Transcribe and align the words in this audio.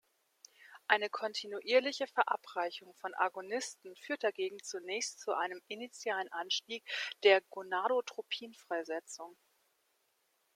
Eine 0.87 1.11
kontinuierliche 1.11 2.07
Verabreichung 2.07 2.95
von 2.95 3.13
Agonisten 3.13 3.95
führt 3.95 4.23
dagegen 4.23 4.57
zunächst 4.63 5.19
zu 5.19 5.33
einem 5.35 5.61
initialen 5.67 6.27
Anstieg 6.31 6.83
der 7.21 7.41
Gonadotropin-Freisetzung. 7.51 9.35